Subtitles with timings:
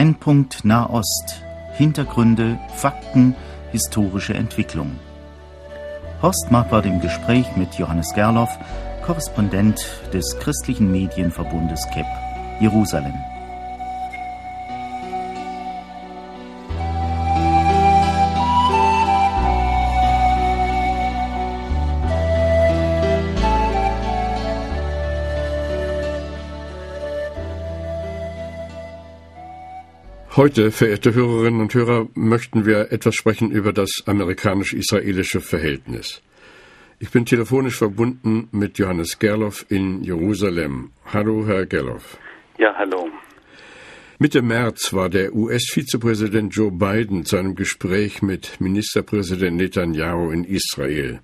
[0.00, 1.42] Brennpunkt Nahost.
[1.74, 3.36] Hintergründe, Fakten,
[3.70, 4.92] historische Entwicklung.
[6.22, 8.48] Horst Marquardt im Gespräch mit Johannes Gerloff,
[9.04, 9.78] Korrespondent
[10.10, 12.06] des christlichen Medienverbundes KEP,
[12.62, 13.12] Jerusalem.
[30.36, 36.22] Heute, verehrte Hörerinnen und Hörer, möchten wir etwas sprechen über das amerikanisch-israelische Verhältnis.
[37.00, 40.92] Ich bin telefonisch verbunden mit Johannes Gerloff in Jerusalem.
[41.12, 42.16] Hallo, Herr Gerloff.
[42.58, 43.08] Ja, hallo.
[44.20, 51.22] Mitte März war der US-Vizepräsident Joe Biden zu einem Gespräch mit Ministerpräsident Netanyahu in Israel.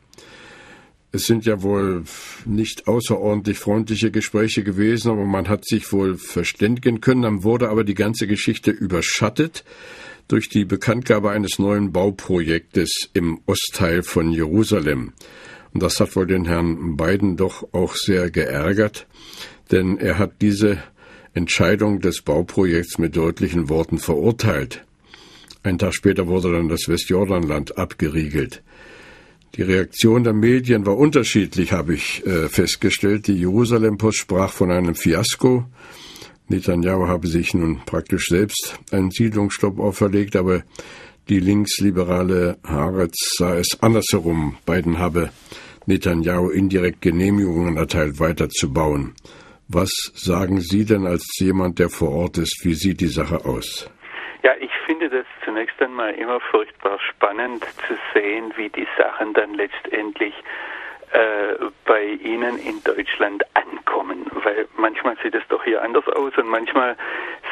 [1.16, 2.04] Es sind ja wohl
[2.44, 7.22] nicht außerordentlich freundliche Gespräche gewesen, aber man hat sich wohl verständigen können.
[7.22, 9.64] Dann wurde aber die ganze Geschichte überschattet
[10.28, 15.14] durch die Bekanntgabe eines neuen Bauprojektes im Ostteil von Jerusalem.
[15.72, 19.06] Und das hat wohl den Herrn Biden doch auch sehr geärgert,
[19.70, 20.82] denn er hat diese
[21.32, 24.84] Entscheidung des Bauprojekts mit deutlichen Worten verurteilt.
[25.62, 28.62] Ein Tag später wurde dann das Westjordanland abgeriegelt.
[29.54, 33.26] Die Reaktion der Medien war unterschiedlich, habe ich äh, festgestellt.
[33.26, 35.64] Die Jerusalem-Post sprach von einem Fiasko.
[36.48, 40.62] Netanyahu habe sich nun praktisch selbst einen Siedlungsstopp auferlegt, aber
[41.28, 44.56] die linksliberale Haaretz sah es andersherum.
[44.64, 45.30] Biden habe
[45.86, 49.14] Netanyahu indirekt Genehmigungen erteilt, weiterzubauen.
[49.68, 52.60] Was sagen Sie denn als jemand, der vor Ort ist?
[52.62, 53.88] Wie sieht die Sache aus?
[54.46, 59.54] Ja, ich finde das zunächst einmal immer furchtbar spannend zu sehen, wie die Sachen dann
[59.54, 60.34] letztendlich
[61.10, 66.46] äh, bei Ihnen in Deutschland ankommen, weil manchmal sieht es doch hier anders aus und
[66.46, 66.96] manchmal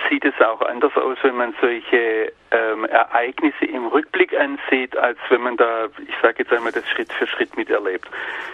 [0.09, 5.43] sieht es auch anders aus, wenn man solche ähm, Ereignisse im Rückblick ansieht, als wenn
[5.43, 8.09] man da, ich sage jetzt einmal, das Schritt für Schritt miterlebt.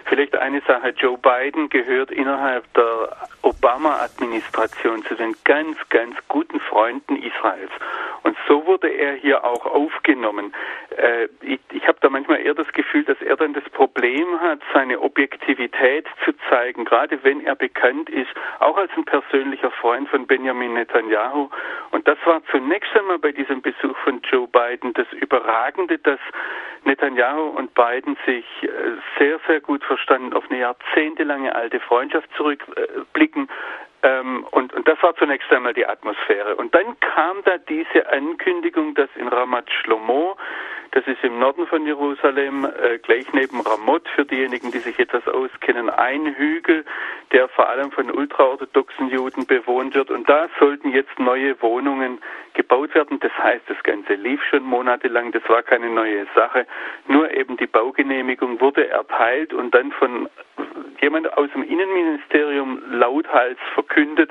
[0.06, 7.16] Vielleicht eine Sache, Joe Biden gehört innerhalb der Obama-Administration zu den ganz, ganz guten Freunden
[7.16, 7.72] Israels.
[8.22, 10.52] Und so wurde er hier auch aufgenommen.
[10.96, 14.60] Äh, ich ich habe da manchmal eher das Gefühl, dass er dann das Problem hat,
[14.74, 20.26] seine Objektivität zu zeigen, gerade wenn er bekannt ist, auch als ein persönlicher Freund von
[20.26, 21.48] Benjamin Netanyahu.
[21.90, 26.20] Und das war zunächst einmal bei diesem Besuch von Joe Biden das Überragende, dass
[26.84, 28.68] Netanyahu und Biden sich äh,
[29.18, 33.48] sehr, sehr gut verstanden, auf eine jahrzehntelange alte Freundschaft zurückblicken.
[34.02, 36.56] Ähm, und, und das war zunächst einmal die Atmosphäre.
[36.56, 40.36] Und dann kam da diese Ankündigung, dass in Ramat Shlomo
[40.92, 45.26] das ist im Norden von Jerusalem, äh, gleich neben Ramot, für diejenigen, die sich etwas
[45.28, 46.84] auskennen, ein Hügel,
[47.32, 50.10] der vor allem von ultraorthodoxen Juden bewohnt wird.
[50.10, 52.18] Und da sollten jetzt neue Wohnungen
[52.54, 53.20] gebaut werden.
[53.20, 56.66] Das heißt, das Ganze lief schon monatelang, das war keine neue Sache.
[57.06, 60.28] Nur eben die Baugenehmigung wurde erteilt und dann von
[61.00, 64.30] jemand aus dem Innenministerium lauthals verkündet.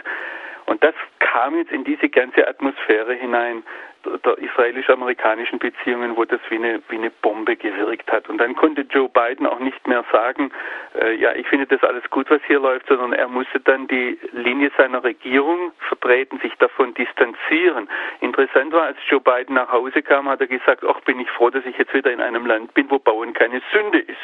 [0.66, 3.64] Und das kam jetzt in diese ganze Atmosphäre hinein
[4.06, 8.30] der israelisch-amerikanischen Beziehungen, wo das wie eine, wie eine Bombe gewirkt hat.
[8.30, 10.52] Und dann konnte Joe Biden auch nicht mehr sagen,
[11.00, 14.18] äh, ja, ich finde das alles gut, was hier läuft, sondern er musste dann die
[14.32, 17.90] Linie seiner Regierung vertreten, sich davon distanzieren.
[18.22, 21.50] Interessant war, als Joe Biden nach Hause kam, hat er gesagt, ach, bin ich froh,
[21.50, 24.18] dass ich jetzt wieder in einem Land bin, wo Bauen keine Sünde ist.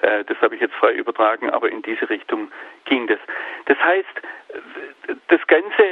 [0.00, 2.50] Äh, das habe ich jetzt frei übertragen, aber in diese Richtung
[2.84, 3.18] ging das.
[3.66, 4.22] Das heißt,
[5.28, 5.82] das Ganze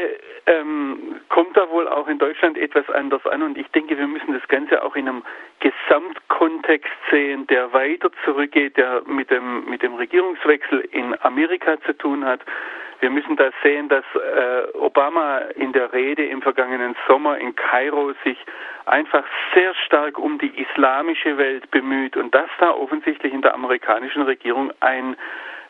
[0.46, 4.34] ähm, kommt da wohl auch in Deutschland etwas anders an und ich denke, wir müssen
[4.34, 5.22] das Ganze auch in einem
[5.60, 12.24] Gesamtkontext sehen, der weiter zurückgeht, der mit dem, mit dem Regierungswechsel in Amerika zu tun
[12.26, 12.40] hat.
[13.00, 18.12] Wir müssen da sehen, dass äh, Obama in der Rede im vergangenen Sommer in Kairo
[18.24, 18.36] sich
[18.84, 24.22] einfach sehr stark um die islamische Welt bemüht und dass da offensichtlich in der amerikanischen
[24.22, 25.16] Regierung ein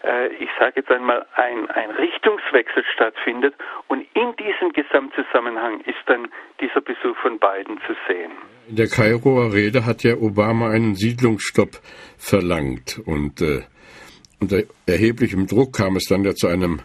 [0.05, 3.55] äh, ich sage jetzt einmal, ein, ein Richtungswechsel stattfindet.
[3.89, 6.29] Und in diesem Gesamtzusammenhang ist dann
[6.61, 8.33] dieser Besuch von Biden zu sehen.
[8.69, 11.81] In der Kairoer Rede hat ja Obama einen Siedlungsstopp
[12.17, 13.01] verlangt.
[13.07, 13.63] Und äh,
[14.41, 16.81] unter erheblichem Druck kam es dann ja zu einem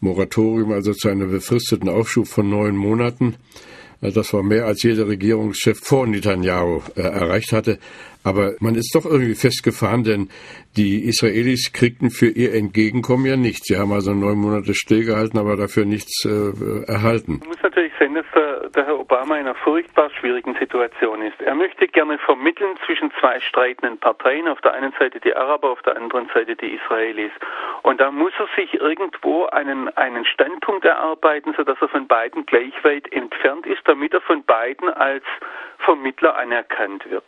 [0.00, 3.36] Moratorium, also zu einem befristeten Aufschub von neun Monaten.
[4.00, 7.78] Äh, das war mehr als jeder Regierungschef vor Netanyahu äh, erreicht hatte.
[8.22, 10.28] Aber man ist doch irgendwie festgefahren, denn
[10.78, 13.68] die Israelis kriegten für ihr Entgegenkommen ja nichts.
[13.68, 17.40] Sie haben also neun Monate stillgehalten, aber dafür nichts äh, erhalten.
[17.40, 18.24] Man muss natürlich sehen, dass
[18.70, 21.40] der Herr Obama in einer furchtbar schwierigen Situation ist.
[21.40, 25.82] Er möchte gerne vermitteln zwischen zwei streitenden Parteien, auf der einen Seite die Araber, auf
[25.82, 27.32] der anderen Seite die Israelis.
[27.82, 32.72] Und da muss er sich irgendwo einen, einen Standpunkt erarbeiten, sodass er von beiden gleich
[32.84, 35.24] weit entfernt ist, damit er von beiden als
[35.84, 37.24] Vermittler anerkannt wird.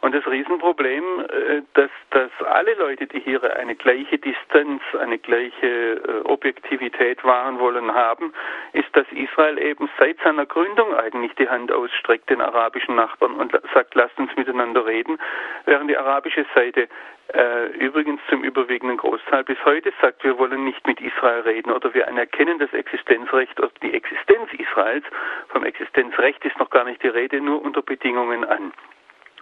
[0.00, 5.66] Und das Riesenproblem, äh, dass, dass alle Leute, die hier eine gleiche Distanz, eine gleiche
[5.66, 8.32] äh, Objektivität wahren wollen haben,
[8.72, 13.52] ist, dass Israel eben seit seiner Gründung eigentlich die Hand ausstreckt den arabischen Nachbarn und
[13.74, 15.18] sagt, lasst uns miteinander reden,
[15.66, 16.88] während die arabische Seite
[17.34, 21.92] äh, übrigens zum überwiegenden Großteil bis heute sagt, wir wollen nicht mit Israel reden oder
[21.94, 25.04] wir anerkennen das Existenzrecht oder die Existenz Israels.
[25.52, 28.72] Vom Existenzrecht ist noch gar nicht die Rede, nur unter Bedingungen an.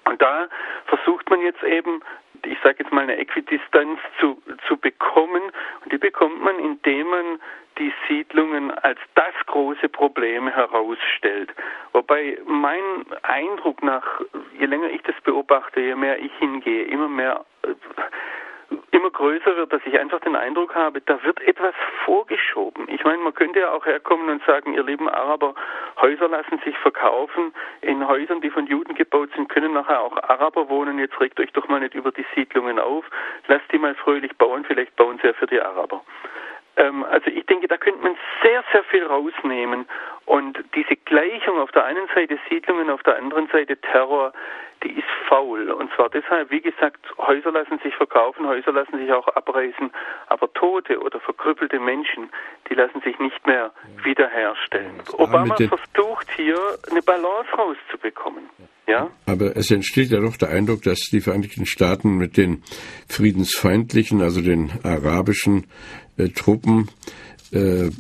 [0.05, 0.49] Und da
[0.87, 2.03] versucht man jetzt eben,
[2.45, 5.43] ich sage jetzt mal eine Äquidistanz zu, zu bekommen.
[5.85, 7.41] Und die bekommt man, indem man
[7.79, 11.51] die Siedlungen als das große Problem herausstellt.
[11.93, 12.83] Wobei mein
[13.23, 14.21] Eindruck nach,
[14.59, 17.75] je länger ich das beobachte, je mehr ich hingehe, immer mehr äh,
[18.99, 21.75] immer größer wird, dass ich einfach den Eindruck habe, da wird etwas
[22.05, 22.87] vorgeschoben.
[22.89, 25.55] Ich meine, man könnte ja auch herkommen und sagen, ihr lieben Araber,
[26.00, 27.55] Häuser lassen sich verkaufen.
[27.81, 30.99] In Häusern, die von Juden gebaut sind, können nachher auch Araber wohnen.
[30.99, 33.05] Jetzt regt euch doch mal nicht über die Siedlungen auf.
[33.47, 34.65] Lasst die mal fröhlich bauen.
[34.65, 36.03] Vielleicht bauen sie ja für die Araber.
[36.79, 39.87] Ähm, also ich denke, da könnte man sehr, sehr viel rausnehmen.
[40.25, 44.33] Und diese Gleichung auf der einen Seite Siedlungen, auf der anderen Seite Terror,
[44.85, 45.71] die ist faul.
[45.71, 49.91] Und zwar deshalb, wie gesagt, Häuser lassen sich verkaufen, Häuser lassen sich auch abreißen,
[50.29, 52.31] aber tote oder verkrüppelte Menschen,
[52.71, 53.73] die lassen sich nicht mehr
[54.05, 55.03] wiederherstellen.
[55.09, 56.59] Ja, Obama versucht hier
[56.91, 58.45] eine Balance rauszubekommen.
[58.87, 59.11] Ja?
[59.27, 62.63] Aber es entsteht ja doch der Eindruck, dass die Vereinigten Staaten mit den
[63.09, 65.67] friedensfeindlichen, also den arabischen
[66.19, 66.88] äh, Truppen
[67.53, 67.91] äh,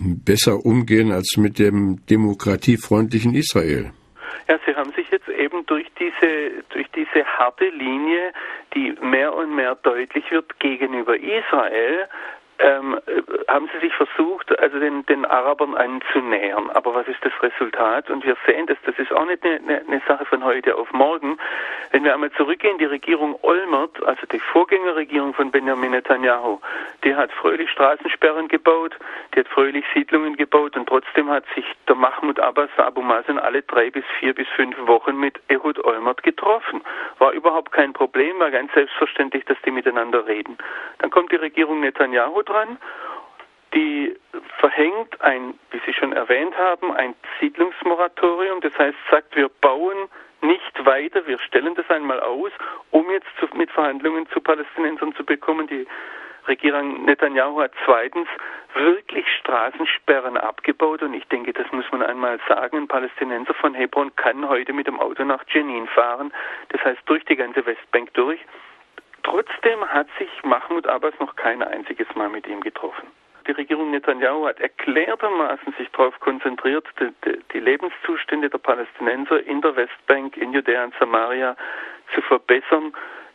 [0.00, 3.92] besser umgehen als mit dem demokratiefreundlichen Israel.
[4.48, 8.32] Ja, Sie haben sich jetzt eben durch diese, durch diese harte Linie,
[8.74, 12.08] die mehr und mehr deutlich wird gegenüber Israel,
[12.60, 13.00] ähm,
[13.48, 16.70] haben sie sich versucht, also den, den Arabern anzunähern.
[16.70, 18.10] Aber was ist das Resultat?
[18.10, 21.38] Und wir sehen das, das ist auch nicht eine, eine, Sache von heute auf morgen.
[21.90, 26.60] Wenn wir einmal zurückgehen, die Regierung Olmert, also die Vorgängerregierung von Benjamin Netanyahu,
[27.04, 28.94] die hat fröhlich Straßensperren gebaut,
[29.34, 33.62] die hat fröhlich Siedlungen gebaut und trotzdem hat sich der Mahmoud Abbas, Abu Mazen, alle
[33.62, 36.82] drei bis vier bis fünf Wochen mit Ehud Olmert getroffen.
[37.18, 40.58] War überhaupt kein Problem, war ganz selbstverständlich, dass die miteinander reden.
[40.98, 42.78] Dann kommt die Regierung Netanyahu dran,
[43.74, 44.16] die
[44.58, 48.60] verhängt ein, wie Sie schon erwähnt haben, ein Siedlungsmoratorium.
[48.60, 50.08] Das heißt, sagt, wir bauen
[50.42, 52.50] nicht weiter, wir stellen das einmal aus,
[52.90, 55.66] um jetzt zu, mit Verhandlungen zu Palästinensern zu bekommen.
[55.66, 55.86] Die
[56.48, 58.28] Regierung Netanyahu hat zweitens
[58.74, 62.78] wirklich Straßensperren abgebaut und ich denke, das muss man einmal sagen.
[62.78, 66.32] Ein Palästinenser von Hebron kann heute mit dem Auto nach Jenin fahren,
[66.70, 68.40] das heißt durch die ganze Westbank durch.
[69.22, 73.08] Trotzdem hat sich Mahmoud Abbas noch kein einziges Mal mit ihm getroffen.
[73.46, 79.74] Die Regierung Netanyahu hat erklärtermaßen sich darauf konzentriert, die, die, Lebenszustände der Palästinenser in der
[79.76, 81.56] Westbank, in Judäa und Samaria
[82.14, 82.92] zu verbessern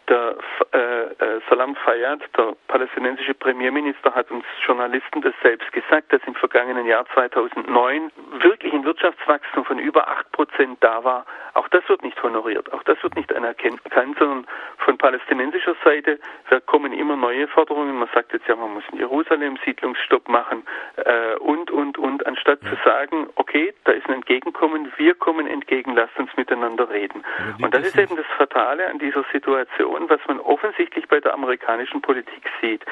[0.09, 0.35] der
[0.71, 6.35] äh, äh, Salam Fayyad, der palästinensische Premierminister, hat uns Journalisten das selbst gesagt, dass im
[6.35, 8.11] vergangenen Jahr 2009
[8.41, 11.25] wirklich ein Wirtschaftswachstum von über 8 Prozent da war.
[11.53, 13.79] Auch das wird nicht honoriert, auch das wird nicht anerkannt,
[14.19, 14.45] sondern
[14.77, 16.19] von palästinensischer Seite
[16.65, 17.97] kommen immer neue Forderungen.
[17.97, 20.65] Man sagt jetzt ja, man muss in Jerusalem Siedlungsstopp machen
[20.97, 25.95] äh, und, und, und, anstatt zu sagen, okay, da ist ein Entgegenkommen, wir kommen entgegen,
[25.95, 27.23] lasst uns miteinander reden.
[27.61, 31.33] Und das ist eben das Fatale an dieser Situation und was man offensichtlich bei der
[31.33, 32.83] amerikanischen Politik sieht.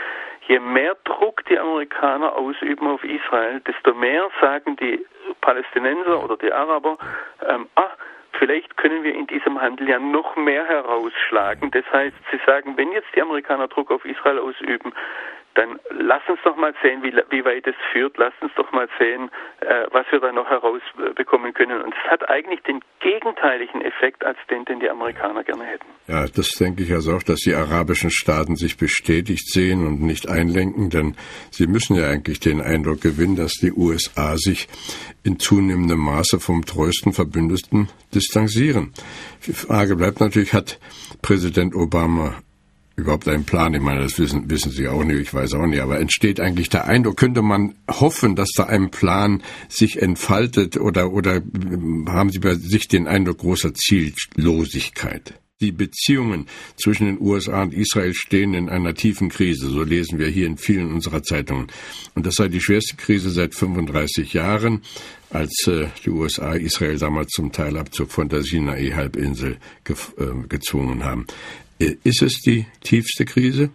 [0.48, 5.06] Je mehr Druck die Amerikaner ausüben auf Israel, desto mehr sagen die
[5.42, 6.98] Palästinenser oder die Araber,
[7.48, 7.92] ähm, ah,
[8.40, 11.72] vielleicht können wir in diesem Handel ja noch mehr herausschlagen.
[11.72, 14.94] Das heißt, sie sagen, wenn jetzt die Amerikaner Druck auf Israel ausüben,
[15.56, 18.18] dann lass uns doch mal sehen, wie, wie weit es führt.
[18.18, 19.30] Lass uns doch mal sehen,
[19.62, 21.82] äh, was wir da noch herausbekommen können.
[21.82, 25.86] Und es hat eigentlich den gegenteiligen Effekt als den, den die Amerikaner gerne hätten.
[26.08, 30.28] Ja, das denke ich also auch, dass die arabischen Staaten sich bestätigt sehen und nicht
[30.28, 31.16] einlenken, denn
[31.52, 34.68] sie müssen ja eigentlich den Eindruck gewinnen, dass die USA sich
[35.24, 38.94] in zunehmendem Maße vom treuesten Verbündeten distanzieren.
[39.46, 40.80] Die Frage bleibt natürlich, hat
[41.22, 42.36] Präsident Obama
[42.96, 43.74] überhaupt einen Plan?
[43.74, 46.70] Ich meine, das wissen, wissen Sie auch nicht, ich weiß auch nicht, aber entsteht eigentlich
[46.70, 51.42] der Eindruck, könnte man hoffen, dass da ein Plan sich entfaltet oder, oder
[52.08, 55.40] haben Sie bei sich den Eindruck großer Ziellosigkeit?
[55.64, 59.70] die Beziehungen zwischen den USA und Israel stehen in einer tiefen Krise.
[59.70, 61.68] So lesen wir hier in vielen unserer Zeitungen.
[62.16, 64.82] Und das sei die schwerste Krise seit 35 Jahren,
[65.30, 71.26] als äh, die USA Israel damals zum Teilabzug von der Sinai-Halbinsel ge äh, gezwungen haben.
[71.80, 73.70] Äh, ist es die tiefste Krise?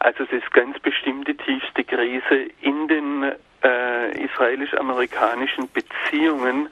[0.00, 3.32] Also es ist ganz bestimmt die tiefste Krise in den
[3.62, 6.68] äh, israelisch-amerikanischen Beziehungen.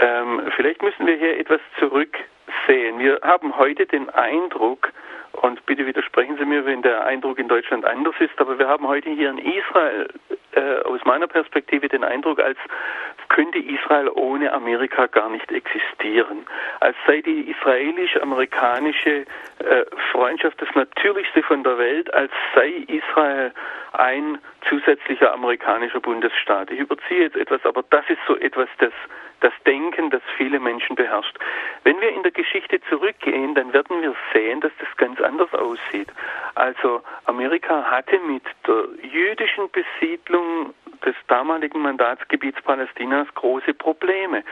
[0.00, 2.98] Ähm, vielleicht müssen wir hier etwas zurücksehen.
[2.98, 4.92] Wir haben heute den Eindruck,
[5.42, 8.86] und bitte widersprechen Sie mir, wenn der Eindruck in Deutschland anders ist, aber wir haben
[8.86, 10.08] heute hier in Israel
[10.52, 12.58] äh, aus meiner Perspektive den Eindruck, als
[13.28, 16.46] könnte Israel ohne Amerika gar nicht existieren.
[16.80, 19.24] Als sei die israelisch-amerikanische
[19.58, 23.52] äh, Freundschaft das Natürlichste von der Welt, als sei Israel
[23.92, 24.38] ein
[24.68, 26.70] zusätzlicher amerikanischer Bundesstaat.
[26.70, 28.92] Ich überziehe jetzt etwas, aber das ist so etwas, das
[29.44, 31.36] das Denken, das viele Menschen beherrscht.
[31.82, 36.08] Wenn wir in der Geschichte zurückgehen, dann werden wir sehen, dass das ganz anders aussieht.
[36.54, 44.44] Also Amerika hatte mit der jüdischen Besiedlung des damaligen Mandatsgebiets Palästinas große Probleme.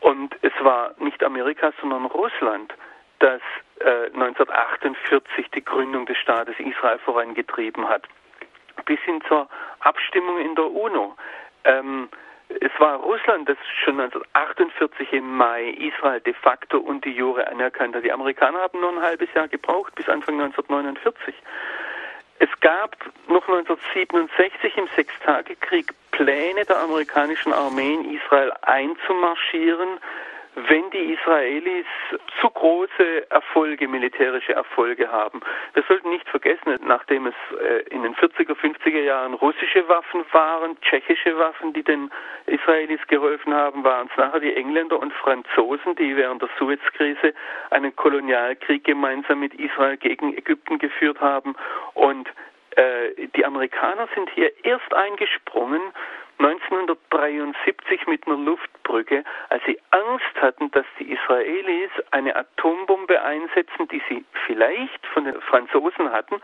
[0.00, 2.72] Und es war nicht Amerika, sondern Russland,
[3.18, 3.40] das
[3.80, 8.04] äh, 1948 die Gründung des Staates Israel vorangetrieben hat.
[8.86, 9.48] Bis hin zur
[9.80, 11.16] Abstimmung in der UNO.
[11.64, 12.08] Ähm,
[12.60, 17.94] es war Russland, das schon 1948 im Mai Israel de facto und die Jure anerkannt
[17.94, 18.04] hat.
[18.04, 21.34] Die Amerikaner haben nur ein halbes Jahr gebraucht, bis Anfang 1949.
[22.40, 22.96] Es gab
[23.28, 29.98] noch 1967 im Sechstagekrieg Pläne der amerikanischen Armee in Israel einzumarschieren,
[30.54, 31.86] wenn die Israelis
[32.40, 35.40] zu große Erfolge, militärische Erfolge haben.
[35.74, 40.80] Wir sollten nicht vergessen, nachdem es äh, in den 40er, 50er Jahren russische Waffen waren,
[40.80, 42.10] tschechische Waffen, die den
[42.46, 47.32] Israelis geholfen haben, waren es nachher die Engländer und Franzosen, die während der Suezkrise
[47.70, 51.54] einen Kolonialkrieg gemeinsam mit Israel gegen Ägypten geführt haben.
[51.94, 52.28] Und
[52.76, 55.80] äh, die Amerikaner sind hier erst eingesprungen,
[56.40, 64.02] 1973 mit einer Luftbrücke, als sie Angst hatten, dass die Israelis eine Atombombe einsetzen, die
[64.08, 66.40] sie vielleicht von den Franzosen hatten,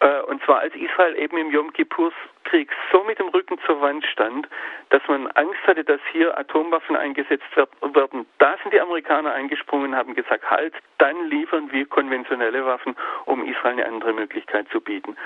[0.00, 4.04] äh, und zwar als Israel eben im Yom Kippur-Krieg so mit dem Rücken zur Wand
[4.06, 4.48] stand,
[4.90, 8.26] dass man Angst hatte, dass hier Atomwaffen eingesetzt werden.
[8.38, 13.44] Da sind die Amerikaner eingesprungen und haben gesagt, halt, dann liefern wir konventionelle Waffen, um
[13.46, 15.16] Israel eine andere Möglichkeit zu bieten.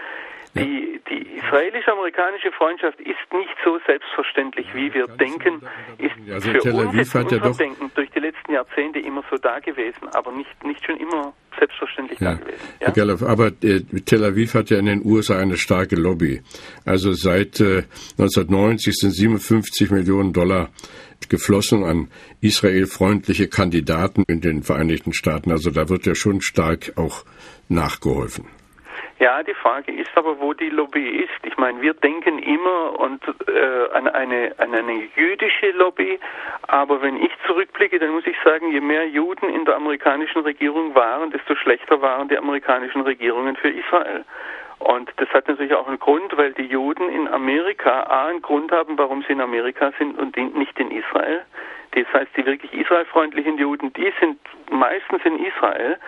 [0.54, 5.62] Die, die israelisch-amerikanische Freundschaft ist nicht so selbstverständlich, wie wir denken.
[5.98, 9.36] Ist also für Tel Aviv uns hat ja Denken durch die letzten Jahrzehnte immer so
[9.36, 12.34] da gewesen, aber nicht, nicht schon immer selbstverständlich ja.
[12.34, 13.20] da gewesen.
[13.20, 13.28] Ja?
[13.28, 16.42] Aber äh, Tel Aviv hat ja in den USA eine starke Lobby.
[16.84, 17.84] Also seit äh,
[18.18, 20.70] 1990 sind 57 Millionen Dollar
[21.28, 22.08] geflossen an
[22.40, 25.52] israelfreundliche Kandidaten in den Vereinigten Staaten.
[25.52, 27.24] Also da wird ja schon stark auch
[27.68, 28.46] nachgeholfen.
[29.20, 31.44] Ja, die Frage ist aber, wo die Lobby ist.
[31.44, 36.18] Ich meine, wir denken immer und, äh, an, eine, an eine jüdische Lobby,
[36.68, 40.94] aber wenn ich zurückblicke, dann muss ich sagen, je mehr Juden in der amerikanischen Regierung
[40.94, 44.24] waren, desto schlechter waren die amerikanischen Regierungen für Israel.
[44.78, 48.72] Und das hat natürlich auch einen Grund, weil die Juden in Amerika A einen Grund
[48.72, 51.44] haben, warum sie in Amerika sind und nicht in Israel.
[51.92, 54.38] Das heißt, die wirklich israelfreundlichen Juden, die sind
[54.70, 55.98] meistens in Israel.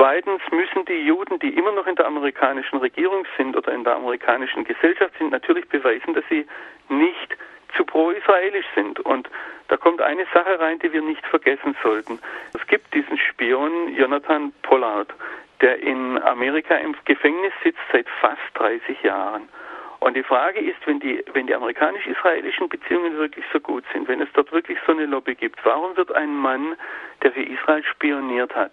[0.00, 3.96] Zweitens müssen die Juden, die immer noch in der amerikanischen Regierung sind oder in der
[3.96, 6.46] amerikanischen Gesellschaft sind, natürlich beweisen, dass sie
[6.88, 7.36] nicht
[7.76, 8.98] zu pro-israelisch sind.
[9.00, 9.28] Und
[9.68, 12.18] da kommt eine Sache rein, die wir nicht vergessen sollten.
[12.54, 15.12] Es gibt diesen Spion Jonathan Pollard,
[15.60, 19.50] der in Amerika im Gefängnis sitzt seit fast 30 Jahren.
[19.98, 24.22] Und die Frage ist, wenn die, wenn die amerikanisch-israelischen Beziehungen wirklich so gut sind, wenn
[24.22, 26.74] es dort wirklich so eine Lobby gibt, warum wird ein Mann,
[27.22, 28.72] der für Israel spioniert hat,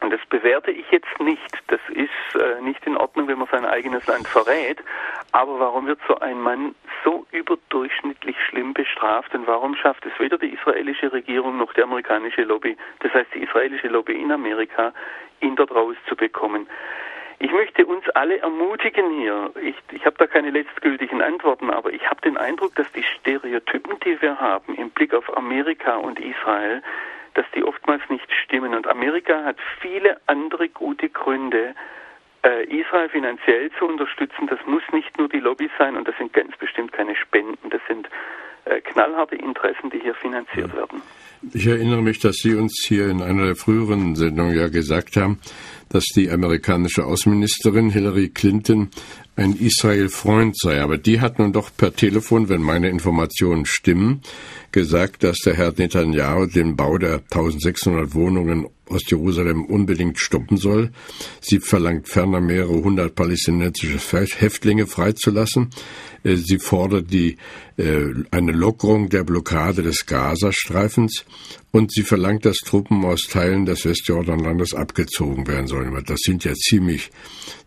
[0.00, 1.58] und das bewerte ich jetzt nicht.
[1.66, 4.78] Das ist äh, nicht in Ordnung, wenn man sein eigenes Land verrät.
[5.32, 9.34] Aber warum wird so ein Mann so überdurchschnittlich schlimm bestraft?
[9.34, 13.42] Und warum schafft es weder die israelische Regierung noch die amerikanische Lobby, das heißt die
[13.42, 14.92] israelische Lobby in Amerika,
[15.40, 16.66] ihn dort rauszubekommen?
[17.42, 19.50] Ich möchte uns alle ermutigen hier.
[19.62, 23.98] Ich, ich habe da keine letztgültigen Antworten, aber ich habe den Eindruck, dass die Stereotypen,
[24.00, 26.82] die wir haben im Blick auf Amerika und Israel,
[27.40, 28.74] dass die oftmals nicht stimmen.
[28.74, 31.74] Und Amerika hat viele andere gute Gründe,
[32.44, 34.46] äh, Israel finanziell zu unterstützen.
[34.46, 37.70] Das muss nicht nur die Lobby sein und das sind ganz bestimmt keine Spenden.
[37.70, 38.08] Das sind
[38.66, 41.00] äh, knallharte Interessen, die hier finanziert werden.
[41.54, 45.40] Ich erinnere mich, dass Sie uns hier in einer der früheren Sendungen ja gesagt haben,
[45.88, 48.90] dass die amerikanische Außenministerin Hillary Clinton
[49.40, 50.80] ein Israel-Freund sei.
[50.80, 54.20] Aber die hat nun doch per Telefon, wenn meine Informationen stimmen,
[54.70, 60.90] gesagt, dass der Herr Netanyahu den Bau der 1600 Wohnungen Ostjerusalem unbedingt stoppen soll.
[61.40, 63.98] Sie verlangt ferner mehrere hundert palästinensische
[64.38, 65.70] Häftlinge freizulassen.
[66.24, 67.36] Äh, sie fordert die,
[67.76, 71.24] äh, eine Lockerung der Blockade des Gazastreifens
[71.72, 76.02] und sie verlangt, dass Truppen aus Teilen des Westjordanlandes abgezogen werden sollen.
[76.06, 77.10] Das sind ja ziemlich,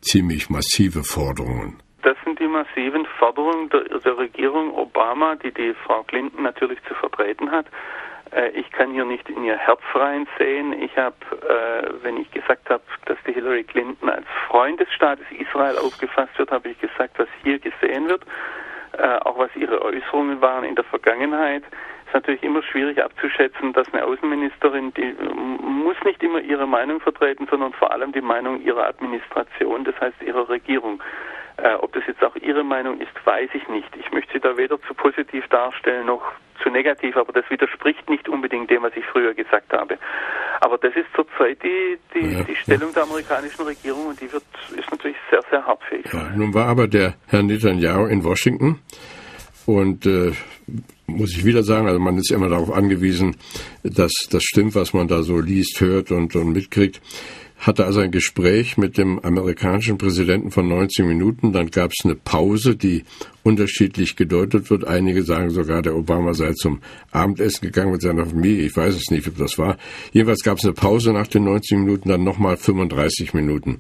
[0.02, 1.78] ziemlich massive Forderungen.
[2.04, 6.94] Das sind die massiven Forderungen der, der Regierung Obama, die die Frau Clinton natürlich zu
[6.96, 7.66] vertreten hat.
[8.36, 10.74] Äh, ich kann hier nicht in ihr Herz reinsehen.
[10.82, 15.26] Ich habe, äh, wenn ich gesagt habe, dass die Hillary Clinton als Freund des Staates
[15.32, 18.24] Israel aufgefasst wird, habe ich gesagt, was hier gesehen wird,
[18.98, 21.64] äh, auch was ihre Äußerungen waren in der Vergangenheit.
[22.06, 25.16] Ist natürlich immer schwierig abzuschätzen, dass eine Außenministerin, die
[25.62, 30.22] muss nicht immer ihre Meinung vertreten, sondern vor allem die Meinung ihrer Administration, das heißt
[30.22, 31.02] ihrer Regierung.
[31.58, 33.96] Äh, ob das jetzt auch Ihre Meinung ist, weiß ich nicht.
[33.96, 36.24] Ich möchte Sie da weder zu positiv darstellen noch
[36.64, 39.98] zu negativ, aber das widerspricht nicht unbedingt dem, was ich früher gesagt habe.
[40.62, 42.96] Aber das ist zurzeit die, die, ja, die Stellung ja.
[42.96, 44.44] der amerikanischen Regierung und die wird,
[44.78, 46.00] ist natürlich sehr, sehr hart für.
[46.16, 48.80] Ja, nun war aber der Herr Netanyahu in Washington
[49.66, 50.32] und äh,
[51.08, 53.36] muss ich wieder sagen, also man ist immer darauf angewiesen,
[53.84, 57.02] dass das stimmt, was man da so liest, hört und, und mitkriegt
[57.64, 61.54] hatte also ein Gespräch mit dem amerikanischen Präsidenten von 19 Minuten.
[61.54, 63.06] Dann gab es eine Pause, die
[63.42, 64.86] unterschiedlich gedeutet wird.
[64.86, 68.66] Einige sagen sogar, der Obama sei zum Abendessen gegangen mit seiner Familie.
[68.66, 69.78] Ich weiß es nicht, ob das war.
[70.12, 73.80] Jedenfalls gab es eine Pause nach den 19 Minuten, dann nochmal 35 Minuten.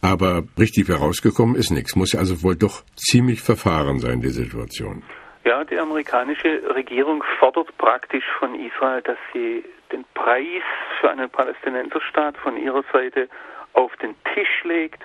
[0.00, 1.96] Aber richtig herausgekommen ist nichts.
[1.96, 5.02] Muss also wohl doch ziemlich verfahren sein, die Situation.
[5.48, 10.62] Ja, die amerikanische Regierung fordert praktisch von Israel, dass sie den Preis
[11.00, 13.30] für einen Palästinenserstaat von ihrer Seite
[13.72, 15.02] auf den Tisch legt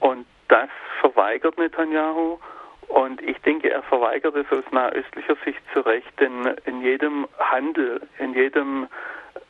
[0.00, 0.68] und das
[1.00, 2.40] verweigert Netanyahu.
[2.88, 8.00] Und ich denke, er verweigert es aus nahöstlicher Sicht zu Recht, denn in jedem Handel,
[8.18, 8.88] in jedem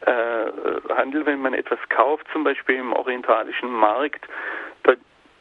[0.03, 4.29] äh, Handel, wenn man etwas kauft, zum Beispiel im orientalischen Markt,
[4.83, 4.93] da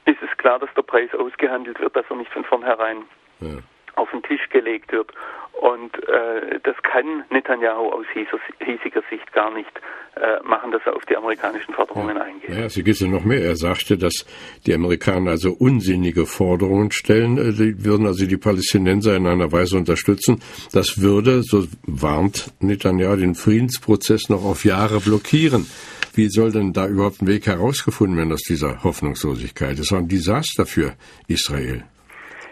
[0.05, 3.03] ist es klar, dass der Preis ausgehandelt wird, dass er nicht von vornherein
[3.41, 3.57] ja.
[3.95, 5.11] Auf den Tisch gelegt wird.
[5.61, 9.71] Und äh, das kann Netanyahu aus hiesiger Sicht gar nicht
[10.15, 12.23] äh, machen, dass er auf die amerikanischen Forderungen ja.
[12.23, 12.49] eingeht.
[12.49, 13.41] Ja, sie geht ja noch mehr.
[13.41, 14.25] Er sagte, dass
[14.65, 17.37] die Amerikaner also unsinnige Forderungen stellen.
[17.37, 20.41] Äh, die würden also die Palästinenser in einer Weise unterstützen.
[20.73, 25.65] Das würde, so warnt Netanyahu, den Friedensprozess noch auf Jahre blockieren.
[26.13, 29.77] Wie soll denn da überhaupt ein Weg herausgefunden werden aus dieser Hoffnungslosigkeit?
[29.79, 30.93] Das war ein Desaster für
[31.27, 31.83] Israel.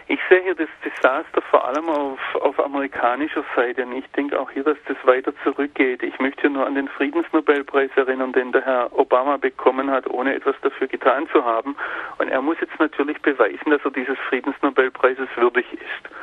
[0.08, 0.68] Ich sehe hier das
[1.04, 5.34] Desaster vor allem auf, auf amerikanischer Seite und ich denke auch hier, dass das weiter
[5.44, 6.02] zurückgeht.
[6.02, 10.56] Ich möchte nur an den Friedensnobelpreis erinnern, den der Herr Obama bekommen hat, ohne etwas
[10.62, 11.76] dafür getan zu haben.
[12.16, 16.14] Und er muss jetzt natürlich beweisen, dass er dieses Friedensnobelpreises würdig ist.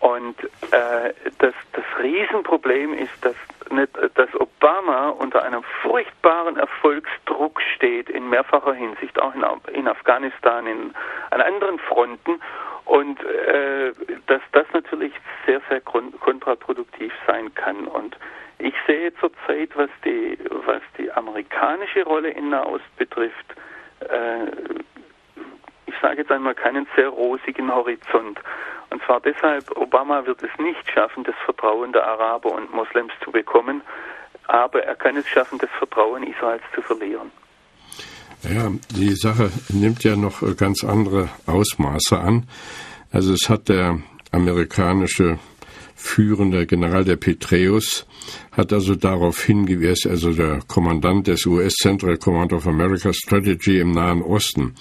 [0.00, 0.36] Und
[0.72, 3.36] äh, das, das Riesenproblem ist, dass,
[3.70, 10.66] nicht, dass Obama unter einem furchtbaren Erfolgsdruck steht in mehrfacher Hinsicht, auch in, in Afghanistan,
[10.66, 10.94] in,
[11.30, 12.40] an anderen Fronten
[12.84, 13.92] und äh,
[14.26, 15.12] dass das natürlich
[15.44, 17.86] sehr, sehr kontraproduktiv sein kann.
[17.88, 18.16] Und
[18.58, 23.54] ich sehe zurzeit, was die, was die amerikanische Rolle in Nahost betrifft,
[24.00, 24.46] äh,
[25.86, 28.38] ich sage jetzt einmal keinen sehr rosigen Horizont.
[28.96, 33.30] Und zwar deshalb, Obama wird es nicht schaffen, das Vertrauen der Araber und Moslems zu
[33.30, 33.82] bekommen,
[34.46, 37.30] aber er kann es schaffen, das Vertrauen Israels zu verlieren.
[38.42, 42.48] Ja, die Sache nimmt ja noch äh, ganz andere Ausmaße an.
[43.12, 43.98] Also es hat der
[44.32, 45.38] amerikanische
[45.94, 48.06] führende General der Petreus
[48.52, 53.92] hat also darauf hingewiesen, also der Kommandant des US Central Command of America Strategy im
[53.92, 54.74] Nahen Osten.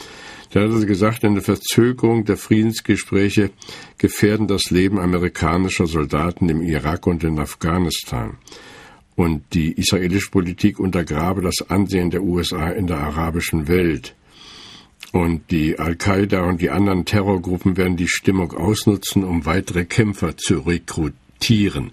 [0.55, 3.51] Der hat also gesagt, eine Verzögerung der Friedensgespräche
[3.99, 8.37] gefährden das Leben amerikanischer Soldaten im Irak und in Afghanistan
[9.15, 14.15] und die israelische Politik untergrabe das Ansehen der USA in der arabischen Welt.
[15.11, 20.59] Und die Al-Qaida und die anderen Terrorgruppen werden die Stimmung ausnutzen, um weitere Kämpfer zu
[20.59, 21.91] rekrutieren.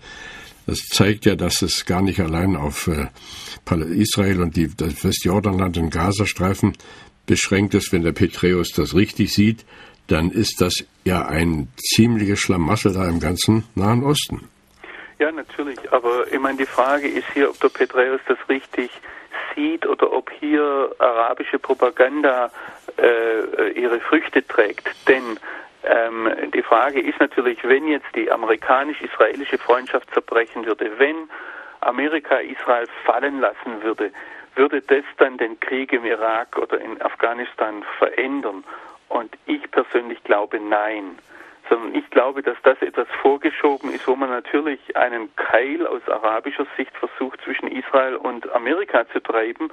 [0.66, 3.06] Das zeigt ja, dass es gar nicht allein auf äh,
[3.94, 6.72] Israel und die, das Westjordanland und Gazastreifen
[7.26, 7.92] beschränkt ist.
[7.92, 9.64] Wenn der Petreus das richtig sieht,
[10.08, 14.48] dann ist das ja ein ziemliches Schlamassel da im ganzen Nahen Osten.
[15.18, 15.78] Ja, natürlich.
[15.92, 18.90] Aber ich meine, die Frage ist hier, ob der Peträus das richtig
[19.54, 22.50] sieht oder ob hier arabische Propaganda
[22.98, 24.88] äh, ihre Früchte trägt.
[25.06, 25.38] Denn
[25.84, 31.28] ähm, die Frage ist natürlich, wenn jetzt die amerikanisch-israelische Freundschaft zerbrechen würde, wenn
[31.80, 34.10] Amerika Israel fallen lassen würde,
[34.54, 38.64] würde das dann den Krieg im Irak oder in Afghanistan verändern?
[39.08, 41.18] Und ich persönlich glaube nein
[41.68, 46.66] sondern ich glaube, dass das etwas vorgeschoben ist, wo man natürlich einen Keil aus arabischer
[46.76, 49.70] Sicht versucht zwischen Israel und Amerika zu treiben,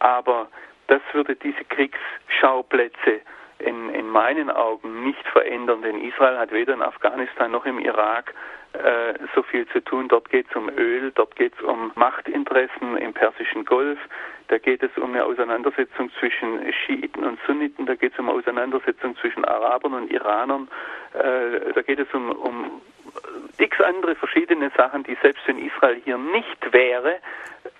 [0.00, 0.48] Aber
[0.88, 3.20] das würde diese Kriegsschauplätze
[3.60, 8.34] in, in meinen Augen nicht verändern, denn Israel hat weder in Afghanistan noch im Irak
[8.72, 10.08] äh, so viel zu tun.
[10.08, 13.98] Dort geht es um Öl, dort geht es um Machtinteressen im Persischen Golf,
[14.50, 18.38] da geht es um eine Auseinandersetzung zwischen Schiiten und Sunniten, da geht es um eine
[18.38, 20.68] Auseinandersetzung zwischen Arabern und Iranern,
[21.14, 22.82] äh, da geht es um, um
[23.58, 27.20] x andere verschiedene Sachen, die selbst wenn Israel hier nicht wäre,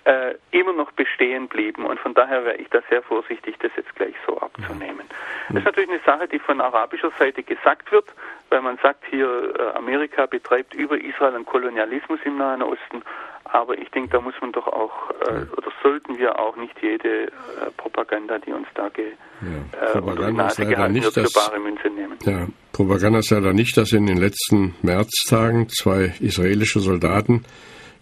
[0.05, 1.85] äh, immer noch bestehen blieben.
[1.85, 5.07] Und von daher wäre ich da sehr vorsichtig, das jetzt gleich so abzunehmen.
[5.49, 8.05] Das ist natürlich eine Sache, die von arabischer Seite gesagt wird,
[8.49, 13.01] weil man sagt hier, äh, Amerika betreibt über Israel einen Kolonialismus im Nahen Osten.
[13.45, 17.25] Aber ich denke, da muss man doch auch, äh, oder sollten wir auch nicht jede
[17.25, 17.29] äh,
[17.75, 22.17] Propaganda, die uns da ge, ja, äh, Propaganda ist leider nicht das, Münze nehmen.
[22.23, 27.43] Ja, Propaganda ist leider nicht, dass in den letzten Märztagen zwei israelische Soldaten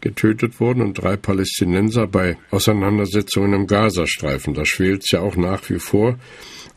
[0.01, 4.53] getötet wurden und drei Palästinenser bei Auseinandersetzungen im Gazastreifen.
[4.53, 6.17] Das schwelt ja auch nach wie vor.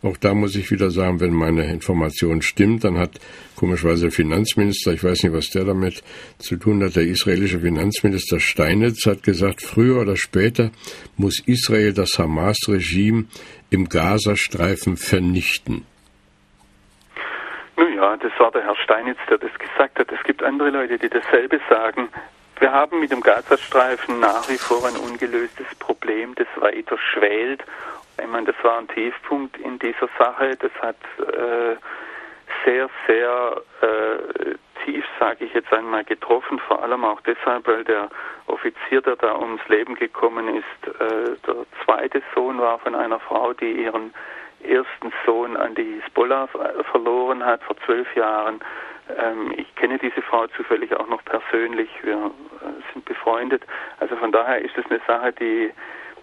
[0.02, 3.20] Auch da muss ich wieder sagen, wenn meine Information stimmt, dann hat
[3.54, 6.02] komischerweise der Finanzminister, ich weiß nicht, was der damit
[6.38, 10.72] zu tun hat, der israelische Finanzminister Steinitz hat gesagt, früher oder später
[11.16, 13.26] muss Israel das Hamas-Regime
[13.70, 15.86] im Gazastreifen vernichten.
[17.76, 20.10] Nun ja, das war der Herr Steinitz, der das gesagt hat.
[20.10, 22.08] Es gibt andere Leute, die dasselbe sagen.
[22.62, 27.60] Wir haben mit dem Gazastreifen nach wie vor ein ungelöstes Problem, das weiter schwelt.
[28.20, 30.56] Ich meine, das war ein Tiefpunkt in dieser Sache.
[30.56, 31.74] Das hat äh,
[32.64, 36.60] sehr, sehr äh, tief, sage ich jetzt einmal, getroffen.
[36.60, 38.08] Vor allem auch deshalb, weil der
[38.46, 43.54] Offizier, der da ums Leben gekommen ist, äh, der zweite Sohn war von einer Frau,
[43.54, 44.14] die ihren
[44.62, 46.46] ersten Sohn an die Hisbollah
[46.92, 48.60] verloren hat vor zwölf Jahren.
[49.18, 51.88] Ähm, ich kenne diese Frau zufällig auch noch persönlich.
[52.02, 53.62] Wir äh, sind befreundet.
[54.00, 55.70] Also von daher ist es eine Sache, die,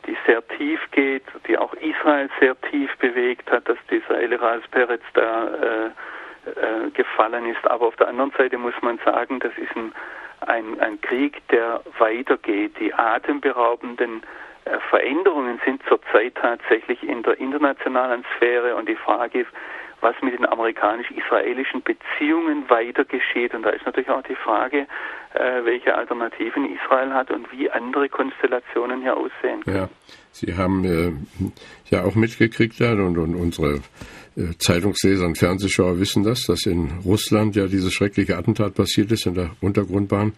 [0.05, 5.03] die sehr tief geht, die auch Israel sehr tief bewegt hat, dass dieser Eliras Peretz
[5.13, 5.89] da äh,
[6.45, 7.65] äh, gefallen ist.
[7.65, 9.91] Aber auf der anderen Seite muss man sagen, das ist ein,
[10.47, 12.79] ein, ein Krieg, der weitergeht.
[12.79, 14.23] Die atemberaubenden
[14.65, 19.45] äh, Veränderungen sind zurzeit tatsächlich in der internationalen Sphäre und die Frage,
[20.01, 23.53] was mit den amerikanisch-israelischen Beziehungen weiter geschieht.
[23.53, 24.87] Und da ist natürlich auch die Frage,
[25.33, 29.77] äh, welche Alternativen Israel hat und wie andere Konstellationen hier aussehen können.
[29.77, 29.89] Ja,
[30.31, 31.11] Sie haben äh,
[31.89, 33.81] ja auch mitgekriegt, ja, und, und unsere
[34.35, 39.25] äh, Zeitungsleser und Fernsehschauer wissen das, dass in Russland ja dieses schreckliche Attentat passiert ist
[39.25, 40.33] in der Untergrundbahn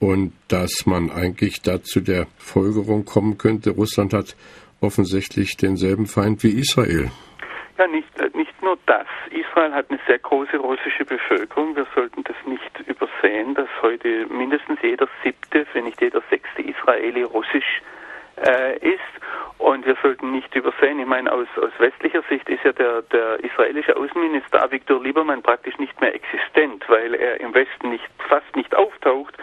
[0.00, 4.36] und dass man eigentlich da zu der Folgerung kommen könnte, Russland hat
[4.80, 7.10] offensichtlich denselben Feind wie Israel.
[7.78, 8.43] Ja, nicht, äh, nicht
[8.74, 9.06] nur das.
[9.30, 11.76] Israel hat eine sehr große russische Bevölkerung.
[11.76, 17.22] Wir sollten das nicht übersehen, dass heute mindestens jeder siebte, wenn nicht jeder sechste Israeli
[17.22, 17.82] russisch
[18.44, 19.00] äh, ist.
[19.58, 23.42] Und wir sollten nicht übersehen, ich meine, aus, aus westlicher Sicht ist ja der, der
[23.44, 28.74] israelische Außenminister Avigdor Liebermann praktisch nicht mehr existent, weil er im Westen nicht, fast nicht
[28.74, 29.34] auftaucht,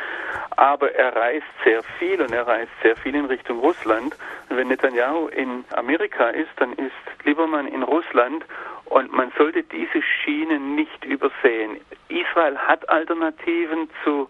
[0.58, 4.16] aber er reist sehr viel und er reist sehr viel in Richtung Russland.
[4.50, 6.92] Und wenn Netanyahu in Amerika ist, dann ist
[7.24, 8.44] Liebermann in Russland
[8.92, 11.80] und man sollte diese Schienen nicht übersehen.
[12.10, 14.28] Israel hat Alternativen zu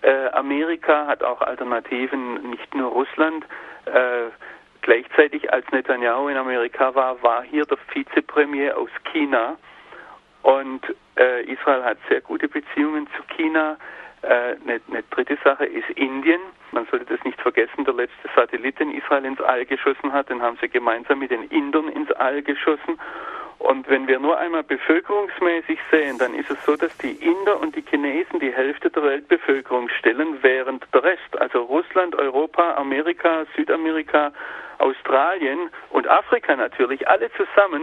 [0.00, 3.44] äh, Amerika, hat auch Alternativen, nicht nur Russland.
[3.84, 4.30] Äh,
[4.80, 9.58] gleichzeitig, als Netanyahu in Amerika war, war hier der Vizepremier aus China.
[10.40, 10.80] Und
[11.18, 13.76] äh, Israel hat sehr gute Beziehungen zu China.
[14.22, 16.40] Äh, eine, eine, dritte Sache ist Indien.
[16.72, 20.42] Man sollte das nicht vergessen, der letzte Satellit, den Israel ins All geschossen hat, den
[20.42, 22.98] haben sie gemeinsam mit den Indern ins All geschossen.
[23.58, 27.74] Und wenn wir nur einmal bevölkerungsmäßig sehen, dann ist es so, dass die Inder und
[27.74, 34.32] die Chinesen die Hälfte der Weltbevölkerung stellen, während der Rest, also Russland, Europa, Amerika, Südamerika,
[34.78, 37.82] Australien und Afrika natürlich, alle zusammen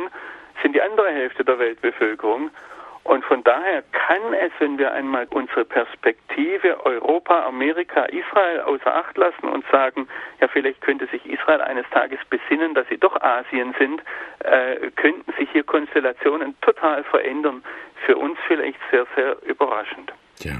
[0.61, 2.51] sind die andere Hälfte der Weltbevölkerung.
[3.05, 9.15] Und von daher kann es, wenn wir einmal unsere Perspektive Europa, Amerika, Israel außer Acht
[9.15, 10.07] lassen und sagen,
[10.41, 14.01] ja, vielleicht könnte sich Israel eines Tages besinnen, dass sie doch Asien sind,
[14.39, 17.63] äh, könnten sich hier Konstellationen total verändern.
[18.07, 20.11] Für uns vielleicht sehr, sehr überraschend.
[20.39, 20.55] Ja.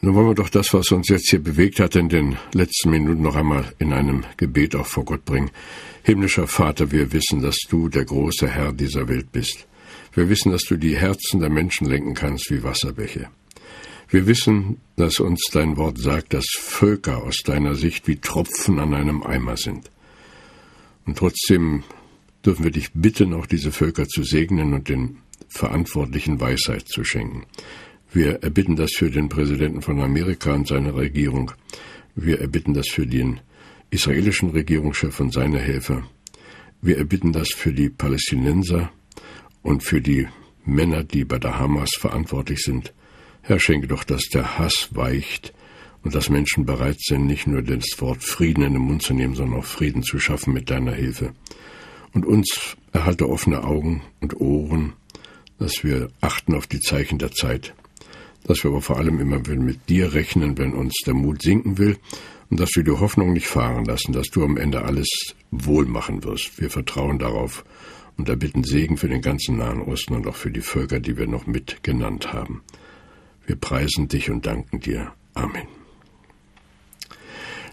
[0.00, 3.22] Nun wollen wir doch das, was uns jetzt hier bewegt hat, in den letzten Minuten
[3.22, 5.52] noch einmal in einem Gebet auch vor Gott bringen.
[6.02, 9.68] Himmlischer Vater, wir wissen, dass du der große Herr dieser Welt bist.
[10.16, 13.28] Wir wissen, dass du die Herzen der Menschen lenken kannst wie Wasserbäche.
[14.08, 18.94] Wir wissen, dass uns dein Wort sagt, dass Völker aus deiner Sicht wie Tropfen an
[18.94, 19.90] einem Eimer sind.
[21.04, 21.82] Und trotzdem
[22.46, 27.44] dürfen wir dich bitten, auch diese Völker zu segnen und den Verantwortlichen Weisheit zu schenken.
[28.10, 31.52] Wir erbitten das für den Präsidenten von Amerika und seine Regierung.
[32.14, 33.40] Wir erbitten das für den
[33.90, 36.08] israelischen Regierungschef und seine Helfer.
[36.80, 38.90] Wir erbitten das für die Palästinenser
[39.66, 40.28] und für die
[40.64, 42.94] Männer, die bei der Hamas verantwortlich sind.
[43.42, 45.52] Herr, schenke doch, dass der Hass weicht
[46.04, 49.34] und dass Menschen bereit sind, nicht nur das Wort Frieden in den Mund zu nehmen,
[49.34, 51.32] sondern auch Frieden zu schaffen mit deiner Hilfe.
[52.12, 54.92] Und uns erhalte offene Augen und Ohren,
[55.58, 57.74] dass wir achten auf die Zeichen der Zeit,
[58.44, 61.98] dass wir aber vor allem immer mit dir rechnen, wenn uns der Mut sinken will
[62.50, 65.08] und dass wir die Hoffnung nicht fahren lassen, dass du am Ende alles
[65.50, 66.60] wohl machen wirst.
[66.60, 67.64] Wir vertrauen darauf
[68.16, 71.26] und erbitten Segen für den ganzen Nahen Osten und auch für die Völker, die wir
[71.26, 72.62] noch mit genannt haben.
[73.46, 75.12] Wir preisen dich und danken dir.
[75.34, 75.66] Amen.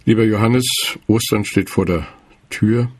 [0.05, 0.65] Lieber Johannes,
[1.07, 2.07] Ostern steht vor der
[2.49, 2.91] Tür.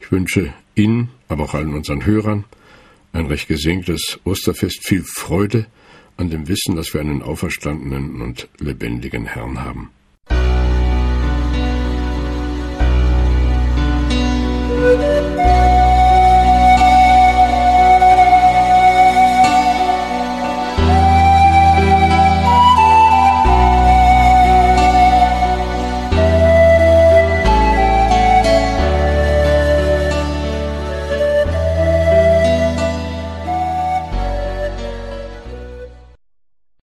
[0.00, 2.44] Ich wünsche Ihnen, aber auch allen unseren Hörern
[3.12, 5.66] ein recht gesegnetes Osterfest, viel Freude
[6.16, 9.90] an dem Wissen, dass wir einen auferstandenen und lebendigen Herrn haben.